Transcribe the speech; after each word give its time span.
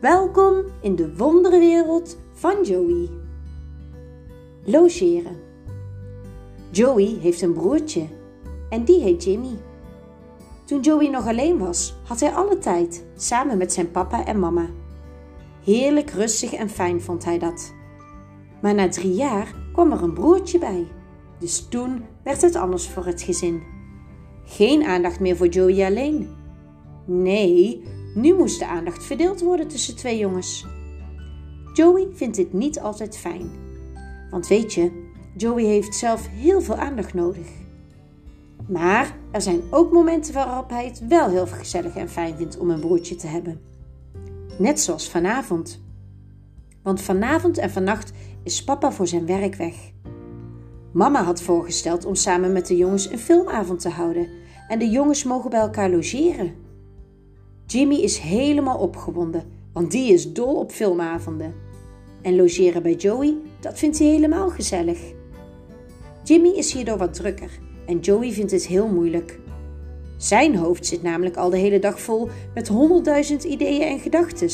Welkom 0.00 0.64
in 0.80 0.96
de 0.96 1.16
wonderenwereld 1.16 2.18
van 2.32 2.64
Joey. 2.64 3.08
Logeren. 4.64 5.36
Joey 6.70 7.18
heeft 7.20 7.42
een 7.42 7.52
broertje 7.52 8.06
en 8.68 8.84
die 8.84 9.00
heet 9.00 9.24
Jimmy. 9.24 9.58
Toen 10.64 10.80
Joey 10.80 11.08
nog 11.08 11.26
alleen 11.26 11.58
was, 11.58 11.94
had 12.04 12.20
hij 12.20 12.30
alle 12.30 12.58
tijd 12.58 13.04
samen 13.14 13.58
met 13.58 13.72
zijn 13.72 13.90
papa 13.90 14.24
en 14.26 14.38
mama. 14.38 14.66
Heerlijk 15.64 16.10
rustig 16.10 16.52
en 16.52 16.68
fijn 16.68 17.00
vond 17.00 17.24
hij 17.24 17.38
dat. 17.38 17.74
Maar 18.62 18.74
na 18.74 18.88
drie 18.88 19.14
jaar 19.14 19.54
kwam 19.72 19.92
er 19.92 20.02
een 20.02 20.14
broertje 20.14 20.58
bij, 20.58 20.86
dus 21.38 21.68
toen 21.68 22.04
werd 22.24 22.42
het 22.42 22.56
anders 22.56 22.88
voor 22.88 23.06
het 23.06 23.22
gezin. 23.22 23.62
Geen 24.44 24.84
aandacht 24.84 25.20
meer 25.20 25.36
voor 25.36 25.48
Joey 25.48 25.86
alleen. 25.86 26.28
Nee, 27.04 27.82
nu 28.16 28.34
moest 28.34 28.58
de 28.58 28.66
aandacht 28.66 29.04
verdeeld 29.04 29.40
worden 29.40 29.68
tussen 29.68 29.96
twee 29.96 30.18
jongens. 30.18 30.66
Joey 31.72 32.08
vindt 32.12 32.36
dit 32.36 32.52
niet 32.52 32.80
altijd 32.80 33.16
fijn. 33.16 33.50
Want 34.30 34.46
weet 34.46 34.74
je, 34.74 35.10
Joey 35.36 35.64
heeft 35.64 35.94
zelf 35.94 36.28
heel 36.28 36.60
veel 36.60 36.76
aandacht 36.76 37.14
nodig. 37.14 37.46
Maar 38.68 39.16
er 39.30 39.42
zijn 39.42 39.60
ook 39.70 39.92
momenten 39.92 40.34
waarop 40.34 40.70
hij 40.70 40.84
het 40.84 41.06
wel 41.08 41.28
heel 41.28 41.46
gezellig 41.46 41.96
en 41.96 42.08
fijn 42.08 42.36
vindt 42.36 42.58
om 42.58 42.70
een 42.70 42.80
broertje 42.80 43.14
te 43.14 43.26
hebben. 43.26 43.60
Net 44.58 44.80
zoals 44.80 45.10
vanavond. 45.10 45.84
Want 46.82 47.02
vanavond 47.02 47.58
en 47.58 47.70
vannacht 47.70 48.12
is 48.42 48.64
papa 48.64 48.92
voor 48.92 49.06
zijn 49.06 49.26
werk 49.26 49.54
weg. 49.54 49.74
Mama 50.92 51.22
had 51.22 51.42
voorgesteld 51.42 52.04
om 52.04 52.14
samen 52.14 52.52
met 52.52 52.66
de 52.66 52.76
jongens 52.76 53.10
een 53.10 53.18
filmavond 53.18 53.80
te 53.80 53.88
houden 53.88 54.28
en 54.68 54.78
de 54.78 54.88
jongens 54.88 55.24
mogen 55.24 55.50
bij 55.50 55.60
elkaar 55.60 55.90
logeren. 55.90 56.65
Jimmy 57.66 57.94
is 57.94 58.18
helemaal 58.18 58.78
opgewonden, 58.78 59.44
want 59.72 59.90
die 59.90 60.12
is 60.12 60.32
dol 60.32 60.54
op 60.54 60.72
filmavonden. 60.72 61.54
En 62.22 62.36
logeren 62.36 62.82
bij 62.82 62.94
Joey, 62.94 63.36
dat 63.60 63.78
vindt 63.78 63.98
hij 63.98 64.08
helemaal 64.08 64.48
gezellig. 64.48 64.98
Jimmy 66.24 66.48
is 66.48 66.72
hierdoor 66.72 66.98
wat 66.98 67.14
drukker 67.14 67.50
en 67.86 67.98
Joey 67.98 68.32
vindt 68.32 68.50
het 68.50 68.66
heel 68.66 68.88
moeilijk. 68.88 69.38
Zijn 70.16 70.56
hoofd 70.56 70.86
zit 70.86 71.02
namelijk 71.02 71.36
al 71.36 71.50
de 71.50 71.56
hele 71.56 71.78
dag 71.78 72.00
vol 72.00 72.28
met 72.54 72.68
honderdduizend 72.68 73.44
ideeën 73.44 73.82
en 73.82 73.98
gedachten. 73.98 74.50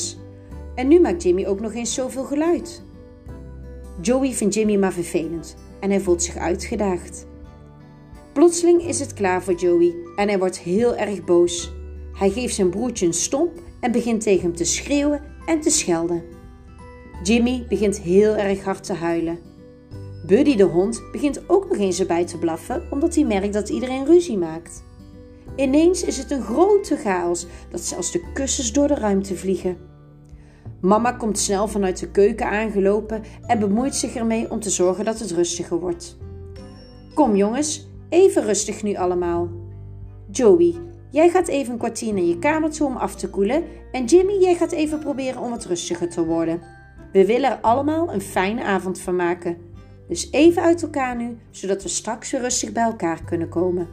En 0.75 0.87
nu 0.87 0.99
maakt 0.99 1.23
Jimmy 1.23 1.45
ook 1.45 1.59
nog 1.59 1.73
eens 1.73 1.93
zoveel 1.93 2.23
geluid. 2.23 2.81
Joey 4.01 4.31
vindt 4.31 4.53
Jimmy 4.53 4.75
maar 4.75 4.93
vervelend 4.93 5.55
en 5.79 5.89
hij 5.89 5.99
voelt 5.99 6.23
zich 6.23 6.37
uitgedaagd. 6.37 7.25
Plotseling 8.33 8.81
is 8.81 8.99
het 8.99 9.13
klaar 9.13 9.43
voor 9.43 9.53
Joey 9.53 9.95
en 10.15 10.27
hij 10.27 10.39
wordt 10.39 10.59
heel 10.59 10.95
erg 10.95 11.23
boos. 11.23 11.71
Hij 12.13 12.29
geeft 12.29 12.55
zijn 12.55 12.69
broertje 12.69 13.05
een 13.05 13.13
stomp 13.13 13.59
en 13.79 13.91
begint 13.91 14.21
tegen 14.21 14.41
hem 14.41 14.55
te 14.55 14.65
schreeuwen 14.65 15.21
en 15.45 15.61
te 15.61 15.69
schelden. 15.69 16.23
Jimmy 17.23 17.65
begint 17.69 17.99
heel 17.99 18.35
erg 18.35 18.63
hard 18.63 18.83
te 18.83 18.93
huilen. 18.93 19.39
Buddy 20.27 20.55
de 20.55 20.63
hond 20.63 21.01
begint 21.11 21.49
ook 21.49 21.69
nog 21.69 21.77
eens 21.77 21.99
erbij 21.99 22.25
te 22.25 22.37
blaffen 22.37 22.83
omdat 22.89 23.15
hij 23.15 23.25
merkt 23.25 23.53
dat 23.53 23.69
iedereen 23.69 24.05
ruzie 24.05 24.37
maakt. 24.37 24.83
Ineens 25.55 26.03
is 26.03 26.17
het 26.17 26.31
een 26.31 26.41
grote 26.41 26.97
chaos 26.97 27.45
dat 27.69 27.81
zelfs 27.81 28.11
de 28.11 28.31
kussens 28.33 28.73
door 28.73 28.87
de 28.87 28.95
ruimte 28.95 29.35
vliegen. 29.35 29.77
Mama 30.81 31.11
komt 31.11 31.39
snel 31.39 31.67
vanuit 31.67 31.99
de 31.99 32.11
keuken 32.11 32.49
aangelopen 32.49 33.23
en 33.47 33.59
bemoeit 33.59 33.95
zich 33.95 34.15
ermee 34.15 34.51
om 34.51 34.59
te 34.59 34.69
zorgen 34.69 35.05
dat 35.05 35.19
het 35.19 35.31
rustiger 35.31 35.79
wordt. 35.79 36.17
Kom 37.13 37.35
jongens, 37.35 37.87
even 38.09 38.43
rustig 38.43 38.83
nu 38.83 38.95
allemaal. 38.95 39.49
Joey, 40.31 40.75
jij 41.13 41.29
gaat 41.29 41.47
even 41.47 41.73
een 41.73 41.79
kwartier 41.79 42.13
naar 42.13 42.23
je 42.23 42.39
kamer 42.39 42.71
toe 42.71 42.87
om 42.87 42.95
af 42.95 43.15
te 43.15 43.29
koelen 43.29 43.63
en 43.91 44.05
Jimmy, 44.05 44.33
jij 44.33 44.55
gaat 44.55 44.71
even 44.71 44.99
proberen 44.99 45.41
om 45.41 45.49
wat 45.49 45.65
rustiger 45.65 46.09
te 46.09 46.25
worden. 46.25 46.61
We 47.11 47.25
willen 47.25 47.51
er 47.51 47.59
allemaal 47.61 48.13
een 48.13 48.21
fijne 48.21 48.63
avond 48.63 48.99
van 48.99 49.15
maken. 49.15 49.57
Dus 50.07 50.31
even 50.31 50.61
uit 50.61 50.83
elkaar 50.83 51.15
nu, 51.15 51.37
zodat 51.51 51.83
we 51.83 51.89
straks 51.89 52.31
weer 52.31 52.41
rustig 52.41 52.71
bij 52.71 52.83
elkaar 52.83 53.23
kunnen 53.23 53.49
komen. 53.49 53.87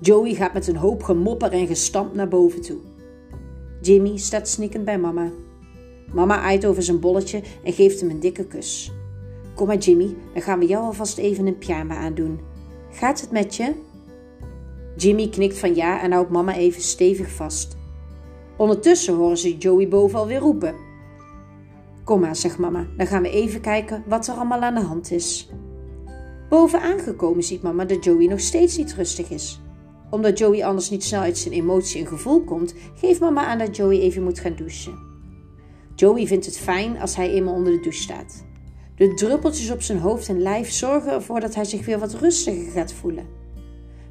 Joey 0.00 0.34
gaat 0.34 0.52
met 0.52 0.66
een 0.66 0.76
hoop 0.76 1.02
gemopper 1.02 1.52
en 1.52 1.66
gestampt 1.66 2.14
naar 2.14 2.28
boven 2.28 2.62
toe. 2.62 2.78
Jimmy 3.80 4.16
staat 4.16 4.48
snikkend 4.48 4.84
bij 4.84 4.98
mama. 4.98 5.30
Mama 6.12 6.38
aait 6.38 6.66
over 6.66 6.82
zijn 6.82 7.00
bolletje 7.00 7.42
en 7.64 7.72
geeft 7.72 8.00
hem 8.00 8.10
een 8.10 8.20
dikke 8.20 8.46
kus. 8.46 8.92
Kom 9.54 9.66
maar 9.66 9.78
Jimmy, 9.78 10.16
dan 10.32 10.42
gaan 10.42 10.58
we 10.58 10.66
jou 10.66 10.84
alvast 10.84 11.18
even 11.18 11.46
een 11.46 11.58
pyjama 11.58 11.96
aandoen. 11.96 12.40
Gaat 12.90 13.20
het 13.20 13.30
met 13.30 13.56
je? 13.56 13.74
Jimmy 14.98 15.28
knikt 15.28 15.58
van 15.58 15.74
ja 15.74 16.02
en 16.02 16.12
houdt 16.12 16.30
mama 16.30 16.54
even 16.54 16.82
stevig 16.82 17.30
vast. 17.30 17.76
Ondertussen 18.56 19.14
horen 19.14 19.38
ze 19.38 19.56
Joey 19.56 19.88
boven 19.88 20.18
alweer 20.18 20.38
roepen. 20.38 20.74
Kom 22.04 22.20
maar, 22.20 22.36
zegt 22.36 22.58
mama, 22.58 22.86
dan 22.96 23.06
gaan 23.06 23.22
we 23.22 23.30
even 23.30 23.60
kijken 23.60 24.04
wat 24.06 24.26
er 24.26 24.34
allemaal 24.34 24.60
aan 24.60 24.74
de 24.74 24.80
hand 24.80 25.10
is. 25.10 25.50
Boven 26.48 26.80
aangekomen 26.80 27.42
ziet 27.42 27.62
mama 27.62 27.84
dat 27.84 28.04
Joey 28.04 28.26
nog 28.26 28.40
steeds 28.40 28.76
niet 28.76 28.94
rustig 28.94 29.30
is. 29.30 29.60
Omdat 30.10 30.38
Joey 30.38 30.64
anders 30.64 30.90
niet 30.90 31.04
snel 31.04 31.20
uit 31.20 31.38
zijn 31.38 31.54
emotie 31.54 32.00
en 32.00 32.06
gevoel 32.06 32.44
komt, 32.44 32.74
geeft 32.94 33.20
mama 33.20 33.46
aan 33.46 33.58
dat 33.58 33.76
Joey 33.76 34.00
even 34.00 34.22
moet 34.22 34.38
gaan 34.38 34.56
douchen. 34.56 34.98
Joey 35.94 36.26
vindt 36.26 36.46
het 36.46 36.58
fijn 36.58 37.00
als 37.00 37.16
hij 37.16 37.30
eenmaal 37.30 37.54
onder 37.54 37.72
de 37.72 37.80
douche 37.80 38.02
staat. 38.02 38.44
De 38.96 39.14
druppeltjes 39.14 39.70
op 39.70 39.82
zijn 39.82 39.98
hoofd 39.98 40.28
en 40.28 40.42
lijf 40.42 40.70
zorgen 40.70 41.12
ervoor 41.12 41.40
dat 41.40 41.54
hij 41.54 41.64
zich 41.64 41.86
weer 41.86 41.98
wat 41.98 42.14
rustiger 42.14 42.70
gaat 42.70 42.92
voelen. 42.92 43.37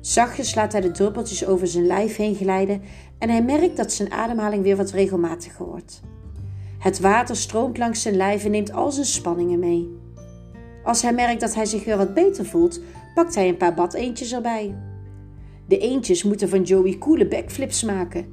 Zachtjes 0.07 0.55
laat 0.55 0.71
hij 0.71 0.81
de 0.81 0.91
druppeltjes 0.91 1.45
over 1.45 1.67
zijn 1.67 1.85
lijf 1.85 2.15
heen 2.15 2.35
glijden 2.35 2.81
en 3.17 3.29
hij 3.29 3.43
merkt 3.43 3.77
dat 3.77 3.91
zijn 3.91 4.11
ademhaling 4.11 4.63
weer 4.63 4.75
wat 4.75 4.91
regelmatiger 4.91 5.65
wordt. 5.65 6.01
Het 6.79 6.99
water 6.99 7.35
stroomt 7.35 7.77
langs 7.77 8.01
zijn 8.01 8.15
lijf 8.15 8.45
en 8.45 8.51
neemt 8.51 8.73
al 8.73 8.91
zijn 8.91 9.05
spanningen 9.05 9.59
mee. 9.59 9.97
Als 10.83 11.01
hij 11.01 11.13
merkt 11.13 11.41
dat 11.41 11.55
hij 11.55 11.65
zich 11.65 11.85
weer 11.85 11.97
wat 11.97 12.13
beter 12.13 12.45
voelt, 12.45 12.81
pakt 13.15 13.35
hij 13.35 13.47
een 13.47 13.57
paar 13.57 13.73
badeentjes 13.73 14.33
erbij. 14.33 14.75
De 15.67 15.77
eentjes 15.77 16.23
moeten 16.23 16.49
van 16.49 16.63
Joey 16.63 16.97
coole 16.97 17.27
backflips 17.27 17.83
maken. 17.83 18.25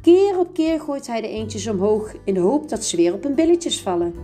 Keer 0.00 0.38
op 0.38 0.54
keer 0.54 0.80
gooit 0.80 1.06
hij 1.06 1.20
de 1.20 1.28
eentjes 1.28 1.66
omhoog 1.68 2.14
in 2.24 2.34
de 2.34 2.40
hoop 2.40 2.68
dat 2.68 2.84
ze 2.84 2.96
weer 2.96 3.14
op 3.14 3.22
hun 3.22 3.34
billetjes 3.34 3.80
vallen. 3.80 4.14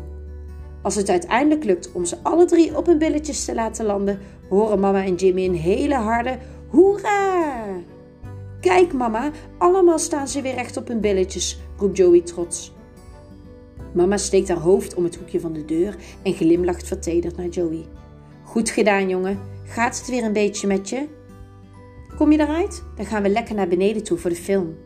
Als 0.82 0.94
het 0.94 1.08
uiteindelijk 1.08 1.64
lukt 1.64 1.92
om 1.92 2.04
ze 2.04 2.16
alle 2.22 2.44
drie 2.44 2.76
op 2.76 2.86
hun 2.86 2.98
billetjes 2.98 3.44
te 3.44 3.54
laten 3.54 3.86
landen, 3.86 4.18
horen 4.48 4.80
mama 4.80 5.04
en 5.04 5.14
Jimmy 5.14 5.44
een 5.44 5.54
hele 5.54 5.94
harde 5.94 6.38
hoera! 6.68 7.64
Kijk 8.60 8.92
mama, 8.92 9.30
allemaal 9.58 9.98
staan 9.98 10.28
ze 10.28 10.42
weer 10.42 10.54
recht 10.54 10.76
op 10.76 10.88
hun 10.88 11.00
billetjes, 11.00 11.58
roept 11.76 11.96
Joey 11.96 12.20
trots. 12.20 12.72
Mama 13.92 14.16
steekt 14.16 14.48
haar 14.48 14.58
hoofd 14.58 14.94
om 14.94 15.04
het 15.04 15.16
hoekje 15.16 15.40
van 15.40 15.52
de 15.52 15.64
deur 15.64 15.96
en 16.22 16.32
glimlacht 16.32 16.86
vertederd 16.86 17.36
naar 17.36 17.48
Joey. 17.48 17.84
Goed 18.44 18.70
gedaan, 18.70 19.08
jongen. 19.08 19.38
Gaat 19.64 19.98
het 19.98 20.08
weer 20.08 20.24
een 20.24 20.32
beetje 20.32 20.66
met 20.66 20.88
je? 20.88 21.06
Kom 22.16 22.32
je 22.32 22.40
eruit? 22.40 22.82
Dan 22.96 23.06
gaan 23.06 23.22
we 23.22 23.28
lekker 23.28 23.54
naar 23.54 23.68
beneden 23.68 24.02
toe 24.02 24.18
voor 24.18 24.30
de 24.30 24.36
film. 24.36 24.76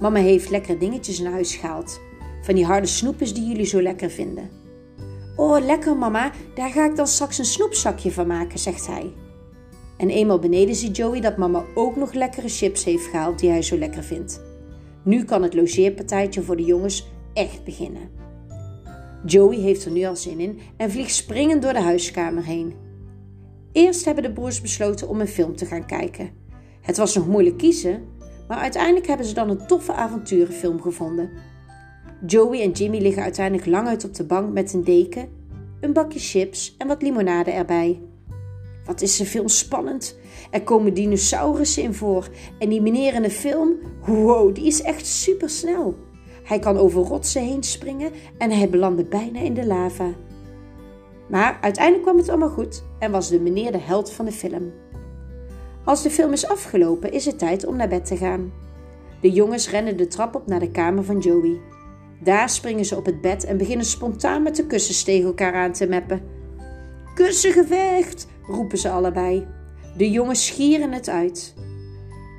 Mama 0.00 0.18
heeft 0.18 0.50
lekkere 0.50 0.78
dingetjes 0.78 1.18
naar 1.18 1.32
huis 1.32 1.54
gehaald. 1.54 2.00
Van 2.42 2.54
die 2.54 2.64
harde 2.64 2.86
snoepjes 2.86 3.34
die 3.34 3.46
jullie 3.46 3.64
zo 3.64 3.82
lekker 3.82 4.10
vinden. 4.10 4.50
Oh, 5.36 5.64
lekker 5.64 5.96
mama, 5.96 6.32
daar 6.54 6.70
ga 6.70 6.84
ik 6.84 6.96
dan 6.96 7.06
straks 7.06 7.38
een 7.38 7.44
snoepzakje 7.44 8.12
van 8.12 8.26
maken, 8.26 8.58
zegt 8.58 8.86
hij. 8.86 9.12
En 10.02 10.10
eenmaal 10.10 10.38
beneden 10.38 10.74
ziet 10.74 10.96
Joey 10.96 11.20
dat 11.20 11.36
mama 11.36 11.64
ook 11.74 11.96
nog 11.96 12.12
lekkere 12.12 12.48
chips 12.48 12.84
heeft 12.84 13.06
gehaald 13.06 13.38
die 13.38 13.50
hij 13.50 13.62
zo 13.62 13.78
lekker 13.78 14.02
vindt. 14.02 14.40
Nu 15.02 15.24
kan 15.24 15.42
het 15.42 15.54
logeerpartijtje 15.54 16.42
voor 16.42 16.56
de 16.56 16.64
jongens 16.64 17.08
echt 17.32 17.64
beginnen. 17.64 18.10
Joey 19.26 19.56
heeft 19.56 19.84
er 19.84 19.90
nu 19.90 20.04
al 20.04 20.16
zin 20.16 20.40
in 20.40 20.58
en 20.76 20.90
vliegt 20.90 21.14
springend 21.14 21.62
door 21.62 21.72
de 21.72 21.80
huiskamer 21.80 22.44
heen. 22.44 22.74
Eerst 23.72 24.04
hebben 24.04 24.22
de 24.22 24.32
broers 24.32 24.60
besloten 24.60 25.08
om 25.08 25.20
een 25.20 25.28
film 25.28 25.56
te 25.56 25.66
gaan 25.66 25.86
kijken. 25.86 26.30
Het 26.80 26.96
was 26.96 27.14
nog 27.14 27.26
moeilijk 27.26 27.58
kiezen, 27.58 28.04
maar 28.48 28.58
uiteindelijk 28.58 29.06
hebben 29.06 29.26
ze 29.26 29.34
dan 29.34 29.50
een 29.50 29.66
toffe 29.66 29.92
avonturenfilm 29.92 30.80
gevonden. 30.80 31.30
Joey 32.26 32.62
en 32.62 32.70
Jimmy 32.70 32.98
liggen 32.98 33.22
uiteindelijk 33.22 33.66
lang 33.66 33.88
uit 33.88 34.04
op 34.04 34.14
de 34.14 34.24
bank 34.24 34.52
met 34.52 34.72
een 34.72 34.84
deken, 34.84 35.28
een 35.80 35.92
bakje 35.92 36.18
chips 36.18 36.74
en 36.78 36.86
wat 36.86 37.02
limonade 37.02 37.50
erbij. 37.50 38.00
Wat 38.86 39.02
is 39.02 39.16
de 39.16 39.26
film 39.26 39.48
spannend? 39.48 40.18
Er 40.50 40.62
komen 40.62 40.94
dinosaurussen 40.94 41.82
in 41.82 41.94
voor 41.94 42.28
en 42.58 42.68
die 42.68 42.80
meneer 42.80 43.14
in 43.14 43.22
de 43.22 43.30
film, 43.30 43.72
wow, 44.06 44.54
die 44.54 44.66
is 44.66 44.82
echt 44.82 45.06
super 45.06 45.50
snel. 45.50 45.94
Hij 46.42 46.58
kan 46.58 46.76
over 46.76 47.02
rotsen 47.02 47.42
heen 47.42 47.62
springen 47.62 48.12
en 48.38 48.50
hij 48.50 48.68
belandde 48.68 49.04
bijna 49.04 49.40
in 49.40 49.54
de 49.54 49.66
lava. 49.66 50.14
Maar 51.28 51.58
uiteindelijk 51.60 52.04
kwam 52.04 52.16
het 52.16 52.28
allemaal 52.28 52.48
goed 52.48 52.82
en 52.98 53.10
was 53.10 53.28
de 53.28 53.40
meneer 53.40 53.72
de 53.72 53.78
held 53.78 54.12
van 54.12 54.24
de 54.24 54.32
film. 54.32 54.72
Als 55.84 56.02
de 56.02 56.10
film 56.10 56.32
is 56.32 56.48
afgelopen, 56.48 57.12
is 57.12 57.24
het 57.24 57.38
tijd 57.38 57.66
om 57.66 57.76
naar 57.76 57.88
bed 57.88 58.06
te 58.06 58.16
gaan. 58.16 58.52
De 59.20 59.30
jongens 59.30 59.70
rennen 59.70 59.96
de 59.96 60.06
trap 60.06 60.34
op 60.34 60.46
naar 60.46 60.60
de 60.60 60.70
kamer 60.70 61.04
van 61.04 61.18
Joey. 61.18 61.60
Daar 62.20 62.48
springen 62.48 62.84
ze 62.84 62.96
op 62.96 63.06
het 63.06 63.20
bed 63.20 63.44
en 63.44 63.56
beginnen 63.56 63.86
spontaan 63.86 64.42
met 64.42 64.56
de 64.56 64.66
kussens 64.66 65.02
tegen 65.02 65.26
elkaar 65.26 65.54
aan 65.54 65.72
te 65.72 65.86
meppen. 65.86 66.22
Kussengevecht, 67.14 68.26
roepen 68.46 68.78
ze 68.78 68.90
allebei. 68.90 69.46
De 69.96 70.10
jongens 70.10 70.46
schieren 70.46 70.92
het 70.92 71.08
uit. 71.08 71.54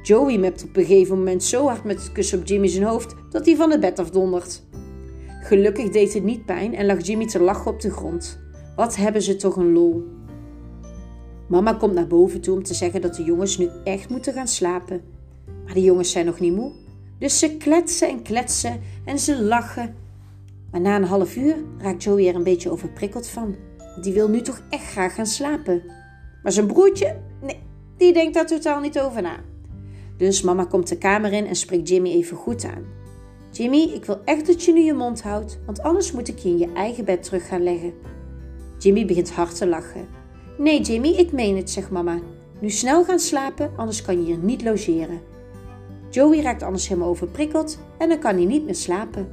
Joey 0.04 0.38
mept 0.38 0.64
op 0.64 0.76
een 0.76 0.86
gegeven 0.86 1.18
moment 1.18 1.44
zo 1.44 1.68
hard 1.68 1.84
met 1.84 2.02
het 2.02 2.12
kussen 2.12 2.40
op 2.40 2.46
Jimmy 2.46 2.68
zijn 2.68 2.84
hoofd 2.84 3.16
dat 3.30 3.46
hij 3.46 3.56
van 3.56 3.72
het 3.72 3.80
bed 3.80 4.00
afdondert. 4.00 4.64
Gelukkig 5.42 5.90
deed 5.90 6.14
het 6.14 6.24
niet 6.24 6.46
pijn 6.46 6.76
en 6.76 6.86
lag 6.86 7.06
Jimmy 7.06 7.28
te 7.28 7.40
lachen 7.40 7.72
op 7.72 7.82
de 7.82 7.92
grond. 7.92 8.40
Wat 8.76 8.96
hebben 8.96 9.22
ze 9.22 9.36
toch 9.36 9.56
een 9.56 9.72
lol. 9.72 10.04
Mama 11.48 11.74
komt 11.74 11.94
naar 11.94 12.08
boven 12.08 12.42
toe 12.42 12.56
om 12.56 12.64
te 12.64 12.74
zeggen 12.74 13.02
dat 13.02 13.16
de 13.16 13.24
jongens 13.24 13.58
nu 13.58 13.70
echt 13.84 14.10
moeten 14.10 14.34
gaan 14.34 14.48
slapen. 14.48 15.02
Maar 15.66 15.74
de 15.74 15.84
jongens 15.84 16.12
zijn 16.12 16.26
nog 16.26 16.40
niet 16.40 16.56
moe. 16.56 16.72
Dus 17.20 17.40
ze 17.40 17.58
kletsen 17.58 18.10
en 18.10 18.22
kletsen 18.22 18.82
en 19.06 19.20
ze 19.20 19.44
lachen. 19.44 19.96
Maar 20.72 20.82
na 20.82 20.96
een 20.96 21.04
half 21.04 21.36
uur 21.36 21.56
raakt 21.78 22.04
Joey 22.04 22.28
er 22.28 22.36
een 22.36 22.44
beetje 22.44 22.72
overprikkeld 22.72 23.28
van. 23.28 23.56
Die 24.02 24.14
wil 24.14 24.30
nu 24.30 24.42
toch 24.42 24.62
echt 24.70 24.86
graag 24.86 25.16
gaan 25.16 25.26
slapen. 25.26 25.84
Maar 26.44 26.52
zijn 26.52 26.68
broertje, 26.68 27.20
nee, 27.42 27.60
die 27.98 28.14
denkt 28.14 28.34
daar 28.34 28.46
totaal 28.46 28.80
niet 28.80 29.00
over 29.00 29.22
na. 29.22 29.40
Dus 30.18 30.42
mama 30.42 30.66
komt 30.66 30.88
de 30.88 30.98
kamer 30.98 31.34
in 31.34 31.46
en 31.46 31.56
spreekt 31.56 31.90
Jimmy 31.90 32.10
even 32.10 32.38
goed 32.38 32.66
aan. 32.66 32.86
Jimmy, 33.52 33.82
ik 33.94 34.06
wil 34.06 34.22
echt 34.26 34.48
dat 34.48 34.64
je 34.64 34.74
nu 34.74 34.82
je 34.82 34.94
mond 34.94 35.22
houdt, 35.22 35.60
want 35.66 35.82
anders 35.82 36.12
moet 36.12 36.28
ik 36.28 36.40
je 36.40 36.50
in 36.50 36.58
je 36.58 36.74
eigen 36.74 37.06
bed 37.06 37.24
terug 37.24 37.48
gaan 37.48 37.64
leggen. 37.64 37.94
Jimmy 38.78 39.06
begint 39.06 39.32
hard 39.32 39.58
te 39.58 39.68
lachen. 39.68 40.08
Nee, 40.58 40.82
Jimmy, 40.82 41.10
ik 41.10 41.32
meen 41.32 41.58
het, 41.58 41.70
zegt 41.70 41.92
mama. 41.92 42.20
Nu 42.60 42.70
snel 42.70 43.04
gaan 43.04 43.20
slapen, 43.20 43.72
anders 43.76 44.02
kan 44.02 44.20
je 44.20 44.26
hier 44.26 44.38
niet 44.38 44.64
logeren. 44.64 45.22
Joey 46.10 46.42
raakt 46.42 46.64
anders 46.64 46.88
helemaal 46.88 47.10
overprikkeld 47.10 47.78
en 47.98 48.10
dan 48.10 48.20
kan 48.20 48.36
hij 48.36 48.46
niet 48.46 48.66
meer 48.66 48.76
slapen. 48.76 49.28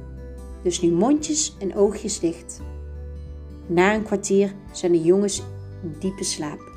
Dus 0.63 0.81
nu 0.81 0.91
mondjes 0.91 1.55
en 1.59 1.75
oogjes 1.75 2.19
dicht. 2.19 2.61
Na 3.71 3.93
een 3.93 4.03
kwartier 4.03 4.53
zijn 4.71 4.91
de 4.91 5.01
jongens 5.01 5.41
in 5.83 5.95
diepe 5.99 6.23
slaap. 6.23 6.71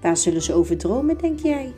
Waar 0.00 0.16
zullen 0.16 0.42
ze 0.42 0.54
over 0.54 0.76
dromen, 0.76 1.18
denk 1.18 1.38
jij? 1.38 1.74